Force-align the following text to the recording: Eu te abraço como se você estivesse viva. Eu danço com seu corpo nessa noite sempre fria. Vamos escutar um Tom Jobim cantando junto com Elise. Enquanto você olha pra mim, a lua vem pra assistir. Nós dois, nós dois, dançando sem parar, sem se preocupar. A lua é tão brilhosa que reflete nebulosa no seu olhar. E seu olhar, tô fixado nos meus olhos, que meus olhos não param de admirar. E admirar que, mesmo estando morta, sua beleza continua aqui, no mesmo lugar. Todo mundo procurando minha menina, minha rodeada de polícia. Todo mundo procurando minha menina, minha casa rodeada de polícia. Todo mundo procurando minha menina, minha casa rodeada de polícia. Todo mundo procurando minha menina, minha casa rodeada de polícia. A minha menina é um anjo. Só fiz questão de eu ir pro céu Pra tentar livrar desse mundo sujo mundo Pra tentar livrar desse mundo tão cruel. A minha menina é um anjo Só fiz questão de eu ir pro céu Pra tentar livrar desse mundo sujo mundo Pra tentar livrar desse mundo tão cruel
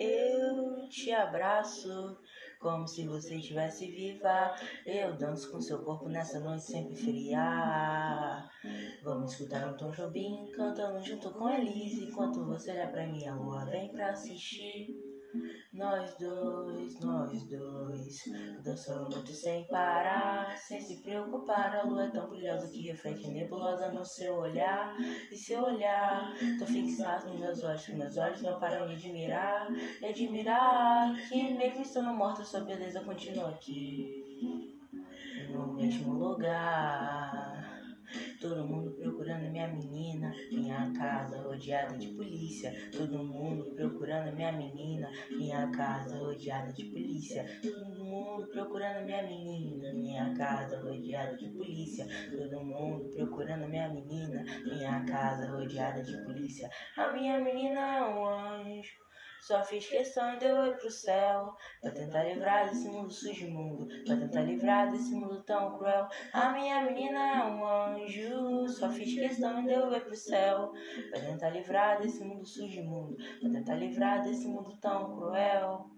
Eu 0.00 0.88
te 0.88 1.12
abraço 1.12 2.18
como 2.58 2.88
se 2.88 3.06
você 3.06 3.36
estivesse 3.36 3.86
viva. 3.90 4.54
Eu 4.86 5.14
danço 5.18 5.52
com 5.52 5.60
seu 5.60 5.84
corpo 5.84 6.08
nessa 6.08 6.40
noite 6.40 6.64
sempre 6.64 6.96
fria. 6.96 8.48
Vamos 9.02 9.32
escutar 9.32 9.68
um 9.68 9.76
Tom 9.76 9.90
Jobim 9.90 10.50
cantando 10.56 11.04
junto 11.04 11.30
com 11.32 11.50
Elise. 11.50 12.06
Enquanto 12.06 12.42
você 12.46 12.70
olha 12.70 12.88
pra 12.88 13.06
mim, 13.06 13.26
a 13.26 13.34
lua 13.34 13.66
vem 13.66 13.92
pra 13.92 14.12
assistir. 14.12 15.09
Nós 15.72 16.14
dois, 16.18 17.00
nós 17.00 17.48
dois, 17.48 18.16
dançando 18.64 19.26
sem 19.26 19.66
parar, 19.68 20.56
sem 20.56 20.80
se 20.80 21.02
preocupar. 21.02 21.76
A 21.76 21.82
lua 21.82 22.04
é 22.04 22.10
tão 22.10 22.28
brilhosa 22.28 22.68
que 22.68 22.88
reflete 22.88 23.28
nebulosa 23.28 23.92
no 23.92 24.04
seu 24.04 24.36
olhar. 24.36 24.96
E 25.30 25.36
seu 25.36 25.62
olhar, 25.62 26.34
tô 26.58 26.66
fixado 26.66 27.30
nos 27.30 27.40
meus 27.40 27.62
olhos, 27.62 27.86
que 27.86 27.94
meus 27.94 28.16
olhos 28.16 28.42
não 28.42 28.58
param 28.58 28.88
de 28.88 28.94
admirar. 28.94 29.68
E 30.00 30.04
admirar 30.04 31.14
que, 31.28 31.54
mesmo 31.54 31.82
estando 31.82 32.12
morta, 32.12 32.44
sua 32.44 32.60
beleza 32.60 33.00
continua 33.04 33.50
aqui, 33.50 34.78
no 35.50 35.74
mesmo 35.74 36.14
lugar. 36.14 37.60
Todo 38.40 38.66
mundo 38.66 38.90
procurando 38.92 39.48
minha 39.50 39.68
menina, 39.68 40.32
minha 40.50 40.90
rodeada 41.60 41.98
de 41.98 42.08
polícia. 42.08 42.72
Todo 42.90 43.22
mundo 43.22 43.74
procurando 43.76 44.34
minha 44.34 44.50
menina, 44.50 45.10
minha 45.30 45.70
casa 45.70 46.16
rodeada 46.16 46.72
de 46.72 46.84
polícia. 46.86 47.44
Todo 47.62 48.02
mundo 48.02 48.48
procurando 48.48 49.04
minha 49.04 49.22
menina, 49.22 49.92
minha 49.92 50.34
casa 50.34 50.80
rodeada 50.80 51.36
de 51.36 51.48
polícia. 51.50 52.06
Todo 52.30 52.64
mundo 52.64 53.10
procurando 53.14 53.68
minha 53.68 53.88
menina, 53.90 54.42
minha 54.64 55.04
casa 55.04 55.50
rodeada 55.50 56.02
de 56.02 56.16
polícia. 56.24 56.70
A 56.96 57.12
minha 57.12 57.38
menina 57.38 57.98
é 57.98 58.02
um 58.02 58.26
anjo. 58.26 59.09
Só 59.42 59.64
fiz 59.64 59.86
questão 59.88 60.38
de 60.38 60.44
eu 60.44 60.66
ir 60.66 60.76
pro 60.76 60.90
céu 60.90 61.54
Pra 61.80 61.90
tentar 61.90 62.24
livrar 62.24 62.68
desse 62.68 62.88
mundo 62.88 63.10
sujo 63.10 63.48
mundo 63.50 63.88
Pra 64.04 64.16
tentar 64.16 64.42
livrar 64.42 64.90
desse 64.90 65.14
mundo 65.14 65.42
tão 65.42 65.76
cruel. 65.76 66.06
A 66.32 66.50
minha 66.52 66.82
menina 66.82 67.18
é 67.18 67.44
um 67.44 67.66
anjo 67.66 68.68
Só 68.68 68.90
fiz 68.90 69.14
questão 69.14 69.64
de 69.64 69.72
eu 69.72 69.92
ir 69.92 70.04
pro 70.04 70.14
céu 70.14 70.72
Pra 71.10 71.20
tentar 71.20 71.50
livrar 71.50 72.00
desse 72.00 72.22
mundo 72.22 72.46
sujo 72.46 72.82
mundo 72.82 73.16
Pra 73.40 73.50
tentar 73.50 73.74
livrar 73.76 74.22
desse 74.22 74.46
mundo 74.46 74.76
tão 74.80 75.16
cruel 75.16 75.90